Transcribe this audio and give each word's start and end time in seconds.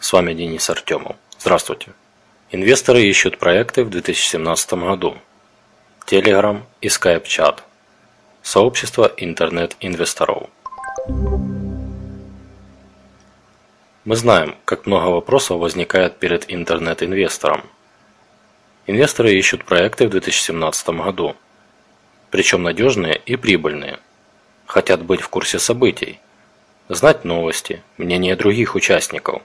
С 0.00 0.12
вами 0.12 0.34
Денис 0.34 0.68
Артемов. 0.70 1.16
Здравствуйте. 1.38 1.92
Инвесторы 2.50 3.02
ищут 3.02 3.38
проекты 3.38 3.84
в 3.84 3.90
2017 3.90 4.72
году. 4.72 5.18
Telegram 6.06 6.62
и 6.80 6.88
Skype-чат. 6.88 7.62
Сообщество 8.42 9.12
интернет-инвесторов. 9.16 10.48
Мы 14.04 14.16
знаем, 14.16 14.56
как 14.64 14.86
много 14.86 15.08
вопросов 15.08 15.60
возникает 15.60 16.18
перед 16.18 16.50
интернет-инвестором. 16.50 17.62
Инвесторы 18.86 19.34
ищут 19.34 19.64
проекты 19.64 20.08
в 20.08 20.10
2017 20.10 20.88
году, 20.88 21.36
причем 22.30 22.62
надежные 22.62 23.20
и 23.26 23.36
прибыльные– 23.36 23.98
хотят 24.70 25.02
быть 25.02 25.20
в 25.20 25.28
курсе 25.28 25.58
событий, 25.58 26.20
знать 26.88 27.24
новости, 27.24 27.82
мнения 27.98 28.36
других 28.36 28.76
участников. 28.76 29.42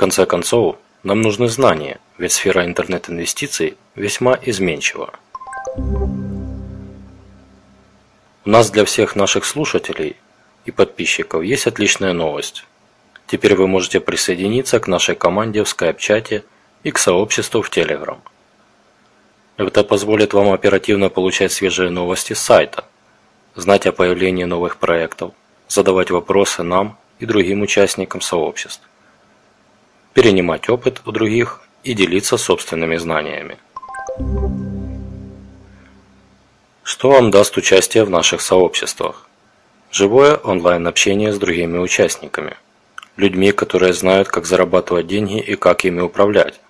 Конце 0.00 0.24
концов, 0.24 0.76
нам 1.02 1.20
нужны 1.20 1.46
знания, 1.48 2.00
ведь 2.16 2.32
сфера 2.32 2.64
интернет-инвестиций 2.64 3.76
весьма 3.94 4.38
изменчива. 4.40 5.12
У 8.46 8.48
нас 8.48 8.70
для 8.70 8.86
всех 8.86 9.14
наших 9.14 9.44
слушателей 9.44 10.16
и 10.64 10.70
подписчиков 10.70 11.42
есть 11.42 11.66
отличная 11.66 12.14
новость. 12.14 12.64
Теперь 13.26 13.54
вы 13.54 13.68
можете 13.68 14.00
присоединиться 14.00 14.80
к 14.80 14.88
нашей 14.88 15.16
команде 15.16 15.64
в 15.64 15.68
скайп-чате 15.68 16.44
и 16.82 16.92
к 16.92 16.96
сообществу 16.96 17.60
в 17.60 17.68
Telegram. 17.68 18.20
Это 19.58 19.84
позволит 19.84 20.32
вам 20.32 20.50
оперативно 20.50 21.10
получать 21.10 21.52
свежие 21.52 21.90
новости 21.90 22.32
с 22.32 22.40
сайта, 22.40 22.86
знать 23.54 23.86
о 23.86 23.92
появлении 23.92 24.44
новых 24.44 24.78
проектов, 24.78 25.34
задавать 25.68 26.10
вопросы 26.10 26.62
нам 26.62 26.96
и 27.18 27.26
другим 27.26 27.60
участникам 27.60 28.22
сообществ, 28.22 28.89
перенимать 30.14 30.68
опыт 30.68 31.02
у 31.06 31.12
других 31.12 31.60
и 31.84 31.94
делиться 31.94 32.36
собственными 32.36 32.96
знаниями. 32.96 33.58
Что 36.82 37.10
вам 37.10 37.30
даст 37.30 37.56
участие 37.56 38.04
в 38.04 38.10
наших 38.10 38.40
сообществах? 38.40 39.26
Живое 39.90 40.36
онлайн-общение 40.36 41.32
с 41.32 41.38
другими 41.38 41.78
участниками, 41.78 42.56
людьми, 43.16 43.52
которые 43.52 43.92
знают, 43.92 44.28
как 44.28 44.46
зарабатывать 44.46 45.06
деньги 45.06 45.40
и 45.40 45.56
как 45.56 45.84
ими 45.84 46.00
управлять, 46.00 46.60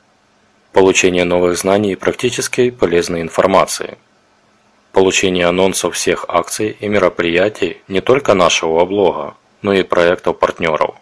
получение 0.73 1.25
новых 1.25 1.59
знаний 1.59 1.93
и 1.93 1.97
практически 1.97 2.71
полезной 2.71 3.23
информации– 3.23 3.99
получение 4.93 5.47
анонсов 5.47 5.95
всех 5.95 6.25
акций 6.29 6.77
и 6.81 6.89
мероприятий 6.89 7.79
не 7.89 8.01
только 8.01 8.35
нашего 8.35 8.85
блога, 8.85 9.35
но 9.63 9.73
и 9.73 9.83
проектов 9.83 10.39
партнеров. 10.39 10.97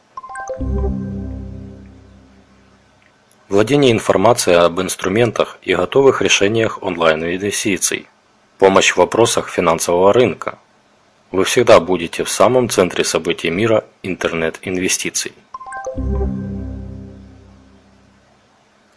Владение 3.48 3.92
информацией 3.92 4.56
об 4.56 4.78
инструментах 4.78 5.58
и 5.62 5.74
готовых 5.74 6.20
решениях 6.20 6.82
онлайн-инвестиций. 6.82 8.06
Помощь 8.58 8.92
в 8.92 8.98
вопросах 8.98 9.48
финансового 9.48 10.12
рынка. 10.12 10.58
Вы 11.32 11.44
всегда 11.44 11.80
будете 11.80 12.24
в 12.24 12.28
самом 12.28 12.68
центре 12.68 13.04
событий 13.04 13.48
мира 13.48 13.86
интернет-инвестиций. 14.02 15.32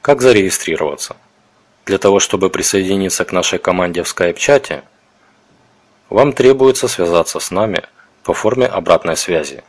Как 0.02 0.22
зарегистрироваться? 0.22 1.16
Для 1.86 1.98
того, 1.98 2.20
чтобы 2.20 2.50
присоединиться 2.50 3.24
к 3.24 3.32
нашей 3.32 3.58
команде 3.58 4.04
в 4.04 4.10
скайп-чате, 4.10 4.84
вам 6.10 6.34
требуется 6.34 6.90
связаться 6.90 7.40
с 7.40 7.52
нами 7.52 7.84
по 8.24 8.34
форме 8.34 8.66
обратной 8.66 9.16
связи, 9.16 9.64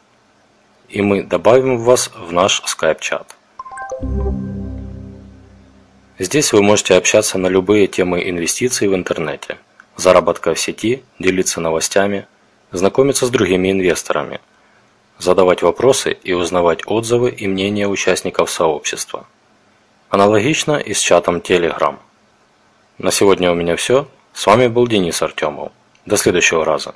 и 0.89 1.03
мы 1.03 1.23
добавим 1.23 1.79
вас 1.79 2.11
в 2.17 2.33
наш 2.33 2.63
скайп-чат. 2.67 3.37
Здесь 6.19 6.53
вы 6.53 6.63
можете 6.63 6.95
общаться 6.95 7.39
на 7.39 7.47
любые 7.47 7.87
темы 7.87 8.29
инвестиций 8.29 8.87
в 8.87 8.95
интернете, 8.95 9.57
заработка 9.97 10.55
в 10.55 10.61
сети, 10.61 11.03
делиться 11.19 11.61
новостями, 11.61 12.27
знакомиться 12.71 13.25
с 13.27 13.31
другими 13.31 13.71
инвесторами, 13.71 14.41
задавать 15.19 15.63
вопросы 15.63 16.13
и 16.23 16.35
узнавать 16.35 16.81
отзывы 16.87 17.31
и 17.31 17.49
мнения 17.49 17.89
участников 17.89 18.51
сообщества. 18.51 19.27
Аналогично 20.11 20.77
и 20.77 20.93
с 20.93 21.01
чатом 21.01 21.39
Telegram. 21.39 21.97
На 22.99 23.11
сегодня 23.11 23.51
у 23.51 23.55
меня 23.55 23.77
все. 23.77 24.07
С 24.35 24.47
вами 24.47 24.67
был 24.67 24.87
Денис 24.87 25.23
Артемов. 25.23 25.73
До 26.05 26.19
следующего 26.19 26.65
раза. 26.65 26.95